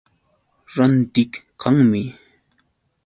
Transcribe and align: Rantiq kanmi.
Rantiq 0.73 1.31
kanmi. 1.61 2.03